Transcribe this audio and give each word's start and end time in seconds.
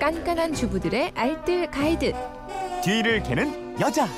깐깐한 0.00 0.54
주부들의 0.54 1.12
알뜰 1.14 1.70
가이드. 1.70 2.14
뒤를 2.82 3.22
캐는 3.22 3.78
여자. 3.80 4.08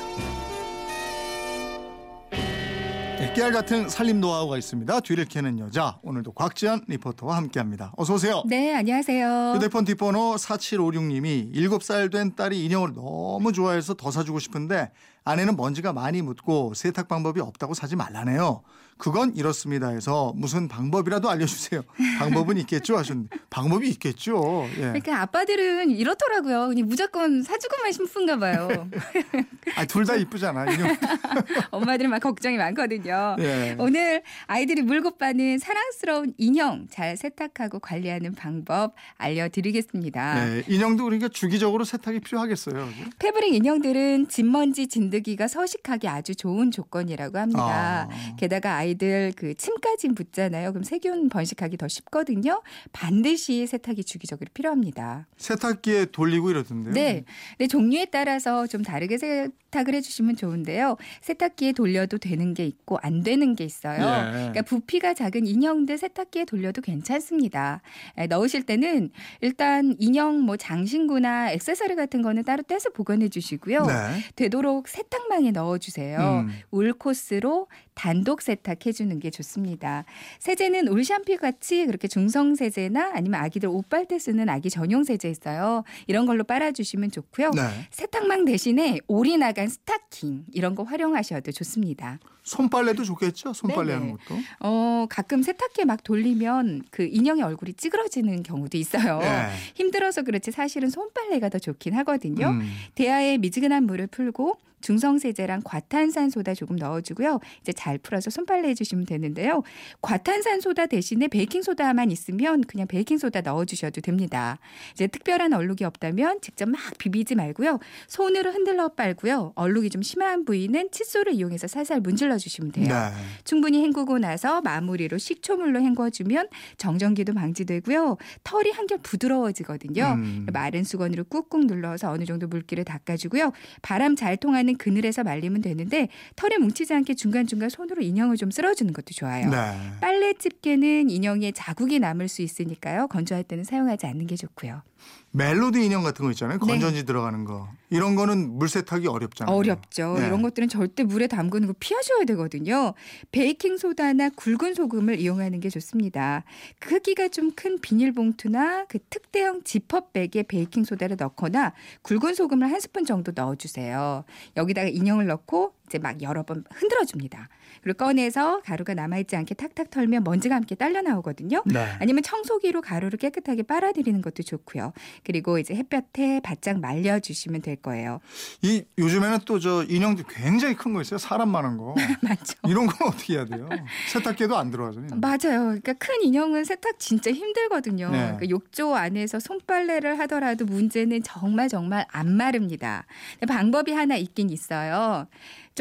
네, 2.31 3.33
깨알 3.35 3.51
같은 3.51 3.89
살림 3.89 4.21
노하우가 4.21 4.59
있습니다. 4.59 5.01
뒤를 5.01 5.25
캐는 5.25 5.59
여자. 5.59 5.99
오늘도 6.03 6.35
곽지연 6.35 6.85
리포터와 6.87 7.37
함께합니다. 7.37 7.93
어서 7.97 8.15
오세요. 8.15 8.45
네, 8.47 8.77
안녕하세요. 8.77 9.55
휴대폰 9.57 9.85
뒷번호 9.85 10.37
4756님이 10.37 11.53
7살 11.53 12.13
된 12.13 12.37
딸이 12.37 12.65
인형을 12.65 12.93
너무 12.95 13.53
좋아해서 13.53 13.95
더 13.95 14.13
사주고 14.13 14.39
싶은데 14.39 14.93
아내는 15.25 15.57
먼지가 15.57 15.93
많이 15.93 16.23
묻고 16.23 16.75
세탁 16.75 17.09
방법이 17.09 17.41
없다고 17.41 17.75
사지 17.75 17.97
말라네요. 17.97 18.63
그건 19.03 19.35
이렇습니다 19.35 19.89
해서 19.89 20.33
무슨 20.37 20.69
방법이라도 20.69 21.29
알려주세요. 21.29 21.83
방법은 22.21 22.57
있겠죠 22.59 22.97
하셨는데 22.97 23.37
방법이 23.51 23.89
있겠죠. 23.91 24.69
예. 24.77 24.81
그러니까 24.81 25.23
아빠들은 25.23 25.91
이렇더라고요. 25.91 26.69
그냥 26.69 26.87
무조건 26.87 27.43
사주고만 27.43 27.91
싶은가 27.91 28.37
봐요. 28.39 28.89
아, 29.75 29.85
둘 29.87 30.07
다 30.07 30.15
이쁘잖아. 30.15 30.67
엄마들은 31.73 32.11
막 32.11 32.21
걱정이 32.21 32.57
많거든요. 32.57 33.35
예. 33.41 33.75
오늘 33.81 34.23
아이들이 34.47 34.83
물고 34.83 35.17
빠는 35.17 35.59
사랑스러운 35.59 36.33
인형 36.39 36.87
잘 36.89 37.17
세탁하고 37.17 37.81
관리하는 37.81 38.37
방법 38.37 38.95
알려드리겠습니다. 39.17 40.45
네, 40.45 40.63
인형도 40.69 41.03
그러니까 41.03 41.27
주기적으로 41.29 41.83
세탁이 41.85 42.21
필요하겠어요. 42.21 42.89
패브릭 43.19 43.55
인형들은 43.55 44.29
진먼지 44.29 44.87
진드기가 44.87 45.49
서식하기 45.49 46.07
아주 46.07 46.37
좋은 46.37 46.71
조건이라고 46.71 47.39
합니다. 47.39 48.09
아. 48.09 48.37
게다가 48.37 48.77
아이 48.77 48.92
들 48.97 49.33
그 49.37 49.55
침까지 49.55 50.09
붙잖아요. 50.09 50.71
그럼 50.73 50.85
세균 50.85 51.29
번식하기 51.29 51.77
더 51.77 51.89
쉽거든요. 51.89 52.63
반드시 52.93 53.67
세탁이 53.67 54.05
주기적으로 54.05 54.49
필요합니다. 54.55 55.27
세탁기에 55.37 56.07
돌리고 56.07 56.51
이러던데요. 56.51 56.95
네. 56.95 57.25
근데 57.57 57.67
종류에 57.69 58.07
따라서 58.07 58.67
좀 58.67 58.83
다르게 58.83 59.19
세탁을 59.19 59.95
해주시면 59.95 60.37
좋은데요. 60.37 60.97
세탁기에 61.23 61.73
돌려도 61.73 62.19
되는 62.19 62.55
게 62.55 62.67
있고 62.67 62.99
안 63.03 63.23
되는 63.23 63.55
게 63.55 63.65
있어요. 63.65 64.01
예. 64.01 64.33
그러니까 64.33 64.63
부피가 64.63 65.15
작은 65.15 65.47
인형들 65.47 65.99
세탁기에 65.99 66.45
돌려도 66.45 66.81
괜찮습니다. 66.83 67.83
에, 68.17 68.27
넣으실 68.27 68.63
때는 68.65 69.11
일단 69.41 69.97
인형 69.99 70.41
뭐 70.41 70.57
장신구나 70.57 71.53
액세서리 71.53 71.97
같은 71.97 72.23
거는 72.23 72.45
따로 72.45 72.63
떼서 72.63 72.91
보관해 72.91 73.29
주시고요. 73.29 73.87
네. 73.87 73.95
되도록 74.37 74.89
세탁망에 74.89 75.51
넣어 75.51 75.79
주세요. 75.79 76.45
음. 76.47 76.53
울 76.71 76.93
코스로 76.93 77.67
단독 77.95 78.43
세탁해 78.43 78.93
주는 78.93 79.19
게 79.21 79.31
좋습니다. 79.31 80.05
세제는 80.39 80.89
울 80.89 81.05
샴푸 81.05 81.37
같이 81.37 81.87
그렇게 81.87 82.09
중성 82.09 82.55
세제나 82.55 83.13
아니면 83.15 83.41
아기들 83.41 83.69
옷빨 83.69 84.07
때 84.07 84.19
쓰는 84.19 84.49
아기 84.49 84.71
전용 84.71 85.05
세제 85.05 85.31
있어요. 85.31 85.85
이런 86.07 86.27
걸로 86.27 86.45
빨아 86.45 86.73
주시면 86.73 87.11
좋고요. 87.11 87.51
네. 87.51 87.63
세탁망 87.91 88.45
대신에 88.45 88.99
올이 89.07 89.37
나간 89.39 89.69
스타킹 89.69 90.47
이런 90.53 90.75
거 90.75 90.83
활용하셔도 90.83 91.53
좋습니다. 91.53 92.19
손빨래도 92.43 93.05
좋겠죠. 93.05 93.53
손빨래 93.53 93.93
하는 93.93 94.07
네네. 94.07 94.19
것도. 94.27 94.41
어, 94.61 95.07
가끔 95.09 95.43
세탁기에 95.43 95.85
막 95.85 96.03
돌리면 96.03 96.83
그 96.91 97.05
인형의 97.05 97.45
얼굴이 97.45 97.75
찌그러지는 97.75 98.43
경우도 98.43 98.77
있어요. 98.79 99.21
예. 99.23 99.51
힘들어서 99.75 100.23
그렇지 100.23 100.51
사실은 100.51 100.91
손빨래가 100.91 101.49
더 101.51 101.59
좋긴 101.59 101.95
하거든요. 101.99 102.49
음. 102.49 102.69
대야에 102.97 103.39
미지근한 103.39 103.85
물을 103.85 104.09
풀고 104.09 104.57
중성세제랑 104.83 105.63
과탄산소다 105.65 106.55
조금 106.55 106.77
넣어주고요. 106.77 107.41
이제 107.61 107.73
잘 107.73 107.99
풀어서 107.99 108.31
손빨래 108.31 108.69
해주시면 108.69 109.07
되는데요. 109.07 109.63
과탄산소다 110.03 110.87
대신에 110.87 111.29
베이킹소다만 111.29 112.11
있으면 112.11 112.63
그냥 112.63 112.87
베이킹소다 112.87 113.41
넣어주셔도 113.41 114.01
됩니다. 114.01 114.59
이제 114.93 115.07
특별한 115.07 115.53
얼룩이 115.53 115.85
없다면 115.85 116.41
직접 116.41 116.69
막 116.69 116.81
비비지 116.99 117.35
말고요. 117.35 117.79
손으로 118.09 118.51
흔들러 118.51 118.89
빨고요. 118.89 119.53
얼룩이 119.55 119.91
좀 119.91 120.03
심한 120.03 120.45
부위는 120.45 120.91
칫솔을 120.91 121.33
이용해서 121.33 121.67
살살 121.67 122.01
문질러 122.01 122.37
주시면 122.39 122.73
돼요. 122.73 122.89
네. 122.89 123.11
충분히 123.45 123.83
헹구고 123.85 124.19
나서 124.19 124.61
마무리로 124.61 125.19
식초물로 125.19 125.81
헹궈주면 125.81 126.49
정전기도 126.77 127.35
방지되고요. 127.35 128.17
털이 128.45 128.71
한결 128.73 128.99
부드러워지거든요. 129.03 130.15
음. 130.19 130.47
마른 130.53 130.85
수건으로 130.85 131.25
꾹꾹 131.25 131.65
눌러서 131.67 132.11
어느 132.11 132.25
정도 132.25 132.47
물기를 132.49 132.85
닦아주고요. 132.85 133.53
바람 133.83 134.17
잘 134.17 134.37
통하는 134.37 134.72
그늘에서 134.77 135.25
말리면 135.25 135.63
되는데 135.63 136.09
털에 136.37 136.59
뭉치지 136.59 136.93
않게 136.95 137.15
중간중간 137.15 137.69
손으로 137.69 138.03
인형을 138.03 138.37
좀 138.37 138.51
쓸어주는 138.51 138.93
것도 138.93 139.15
좋아요. 139.15 139.51
네. 139.51 139.57
빨래 140.01 140.33
집게는 140.35 141.11
인형에 141.11 141.53
자국이 141.53 141.99
남을 141.99 142.29
수 142.29 142.43
있으니까요. 142.43 143.09
건조할 143.09 143.45
때는 143.45 143.65
사용하지 143.65 144.07
않는 144.07 144.27
게 144.27 144.37
좋고요. 144.37 144.83
멜로디 145.33 145.85
인형 145.85 146.03
같은 146.03 146.25
거 146.25 146.31
있잖아요. 146.31 146.59
네. 146.59 146.67
건전지 146.67 147.05
들어가는 147.05 147.45
거. 147.45 147.69
이런 147.91 148.15
거는 148.15 148.59
물 148.59 148.69
세탁이 148.69 149.07
어렵잖아요. 149.07 149.55
어렵죠. 149.55 150.15
네. 150.19 150.27
이런 150.27 150.41
것들은 150.43 150.69
절대 150.69 151.05
물에 151.05 151.27
담그는 151.27 151.69
거 151.69 151.75
피하셔야 151.79 152.25
되거든요. 152.25 152.95
베이킹 153.33 153.77
소다나 153.77 154.31
굵은 154.31 154.75
소금을 154.75 155.19
이용하는 155.21 155.61
게 155.61 155.69
좋습니다. 155.69 156.45
크기가 156.81 157.29
좀 157.29 157.53
큰 157.55 157.79
비닐봉투나 157.81 158.87
그 158.89 158.99
특대형 159.11 159.63
지퍼백에 159.65 160.45
베이킹 160.49 160.85
소다를 160.85 161.17
넣거나 161.19 161.73
굵은 162.03 162.35
소금을 162.35 162.71
한 162.71 162.81
스푼 162.81 163.05
정도 163.05 163.33
넣어 163.35 163.55
주세요. 163.57 164.25
여기다가 164.57 164.89
인형을 164.89 165.27
넣고 165.27 165.75
이제 165.93 165.99
막 165.99 166.23
여러 166.23 166.43
번 166.43 166.65
흔들어 166.73 167.05
줍니다. 167.05 167.49
그리고 167.83 167.99
꺼내서 167.99 168.63
가루가 168.63 168.95
남아있지 168.95 169.37
않게 169.37 169.55
탁탁 169.55 169.91
털면 169.91 170.25
먼지가 170.25 170.55
함께 170.55 170.75
딸려 170.75 171.03
나오거든요. 171.03 171.63
네. 171.67 171.87
아니면 172.01 172.23
청소기로 172.23 172.81
가루를 172.81 173.19
깨끗하게 173.19 173.65
빨아들이는 173.65 174.23
것도 174.23 174.43
좋고요. 174.43 174.93
그리고 175.25 175.59
이제 175.59 175.75
햇볕에 175.75 176.41
바짝 176.43 176.81
말려주시면 176.81 177.61
될 177.63 177.77
거예요. 177.77 178.21
이 178.63 178.85
요즘에는 178.99 179.41
또 179.45 179.59
저 179.63 179.85
인형도 179.85 180.25
굉장히 180.29 180.75
큰 180.75 180.93
거 180.95 181.01
있어요. 181.03 181.19
사람만한 181.19 181.77
거. 181.77 181.95
맞죠? 182.23 182.55
이런 182.67 182.87
건 182.87 183.09
어떻게 183.09 183.35
해야 183.35 183.45
돼요? 183.45 183.69
세탁기도 184.11 184.57
안 184.57 184.71
들어가잖아요. 184.71 185.21
맞아요. 185.21 185.39
그러니까 185.81 185.93
큰 185.95 186.23
인형은 186.23 186.65
세탁 186.65 186.99
진짜 186.99 187.31
힘들거든요. 187.31 188.11
네. 188.11 188.19
그러니까 188.19 188.49
욕조 188.49 188.95
안에서 188.97 189.39
손빨래를 189.41 190.19
하더라도 190.21 190.65
문제는 190.65 191.23
정말 191.23 191.69
정말 191.69 192.07
안 192.11 192.33
마릅니다. 192.37 193.05
방법이 193.47 193.93
하나 193.93 194.17
있긴 194.17 194.51
있어요. 194.51 195.27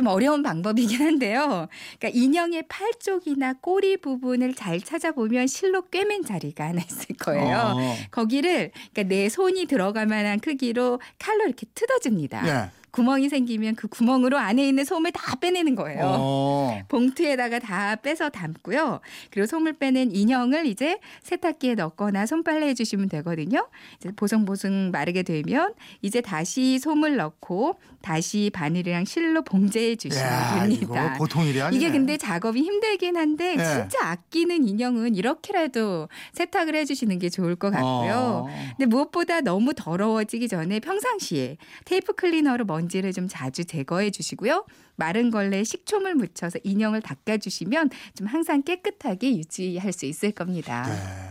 좀 0.02 0.08
어려운 0.08 0.42
방법이긴 0.42 1.00
한데요. 1.00 1.68
그러니까 2.00 2.20
인형의 2.20 2.64
팔 2.68 2.92
쪽이나 3.00 3.54
꼬리 3.62 3.98
부분을 3.98 4.56
잘 4.56 4.82
찾아보면 4.82 5.46
실로 5.46 5.84
꿰맨 5.90 6.24
자리가 6.24 6.70
하나 6.70 6.82
있을 6.82 7.16
거예요. 7.18 7.76
어. 7.76 7.96
거기를 8.10 8.72
그러니까 8.94 9.04
내 9.04 9.30
손이 9.30 9.66
들어갈 9.66 10.08
만한 10.08 10.40
크기로 10.40 11.00
칼로 11.20 11.46
이렇게 11.46 11.68
뜯어줍니다. 11.76 12.48
예. 12.48 12.81
구멍이 12.92 13.30
생기면 13.30 13.76
그 13.76 13.88
구멍으로 13.88 14.38
안에 14.38 14.68
있는 14.68 14.84
솜을 14.84 15.12
다 15.12 15.36
빼내는 15.38 15.76
거예요. 15.76 16.02
어. 16.04 16.80
봉투에다가 16.90 17.60
다 17.60 17.96
빼서 17.96 18.30
담고요. 18.30 19.00
그리고 19.32 19.46
솜을 19.48 19.74
빼낸 19.74 20.12
인형을 20.12 20.66
이제 20.66 21.00
세탁기에 21.24 21.76
넣거나 21.76 22.26
손빨래 22.26 22.68
해주시면 22.68 23.10
되거든요. 23.10 23.68
이제 23.98 24.12
보송보송 24.16 24.92
마르게 24.92 25.24
되면 25.24 25.74
이제 26.02 26.22
다시 26.22 26.80
솜을 26.80 27.16
넣고 27.16 27.80
다시 28.02 28.50
바늘이랑 28.54 29.06
실로 29.06 29.44
봉제해 29.44 29.96
주시면 29.96 30.26
야, 30.26 30.64
됩니다. 30.64 31.16
보통 31.18 31.46
일이 31.46 31.62
아니네. 31.62 31.78
이게 31.78 31.92
근데 31.92 32.18
작업이 32.18 32.62
힘들긴 32.62 33.16
한데 33.16 33.56
네. 33.56 33.64
진짜 33.64 34.00
아끼는 34.10 34.68
인형은 34.68 35.16
이렇게라도 35.16 36.10
세탁을 36.34 36.76
해주시는 36.76 37.20
게 37.20 37.30
좋을 37.30 37.56
것 37.56 37.70
같고요. 37.70 38.48
어. 38.48 38.48
근데 38.72 38.88
무엇보다 38.88 39.42
너무 39.42 39.74
더러워지기 39.76 40.48
전에 40.48 40.80
평상시에 40.80 41.58
테이프 41.86 42.14
클리너로 42.14 42.66
먼 42.66 42.81
지를 42.90 43.14
좀 43.14 43.28
자주 43.28 43.66
제거해 43.66 44.12
주시고요. 44.12 44.66
마른 44.96 45.32
걸레에 45.32 45.64
식초물 45.64 46.16
묻혀서 46.16 46.60
인형을 46.64 47.02
닦아 47.02 47.38
주시면 47.38 47.90
좀 48.16 48.28
항상 48.28 48.62
깨끗하게 48.64 49.38
유지할 49.38 49.92
수 49.92 50.06
있을 50.06 50.32
겁니다. 50.32 50.84
네. 50.88 51.31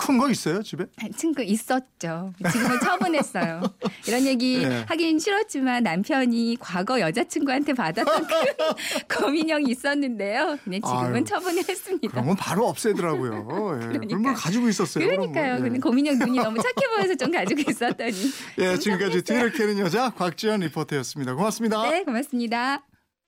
큰 0.00 0.18
거 0.18 0.30
있어요 0.30 0.62
집에? 0.62 0.86
친구 1.16 1.42
있었죠. 1.42 2.32
지금은 2.50 2.80
처분했어요. 2.80 3.60
이런 4.08 4.24
얘기 4.26 4.66
네. 4.66 4.84
하긴 4.88 5.18
싫었지만 5.18 5.82
남편이 5.82 6.56
과거 6.58 7.00
여자친구한테 7.00 7.74
받았던 7.74 8.26
큰 8.26 8.44
거민형이 9.08 9.70
있었는데요. 9.70 10.58
근데 10.64 10.78
지금은 10.80 11.14
아유, 11.16 11.24
처분을 11.24 11.62
했습니다. 11.68 12.08
그런 12.08 12.26
건 12.26 12.36
바로 12.36 12.66
없애더라고요. 12.68 13.80
예. 13.92 13.98
그런 13.98 14.22
걸 14.22 14.34
가지고 14.34 14.68
있었어요. 14.68 15.06
그러니까요. 15.06 15.52
거. 15.54 15.58
예. 15.58 15.62
근데 15.62 15.78
고민형 15.78 16.18
눈이 16.18 16.38
너무 16.38 16.56
착해 16.62 16.96
보여서 16.96 17.14
좀 17.14 17.30
가지고 17.30 17.70
있었더니. 17.70 18.16
예, 18.58 18.76
지금까지 18.78 19.22
뒤를 19.22 19.52
캐는 19.52 19.78
여자 19.78 20.10
곽지연 20.10 20.60
리포터였습니다. 20.60 21.34
고맙습니다. 21.34 21.82
네, 21.90 22.04
고맙습니다. 22.04 22.82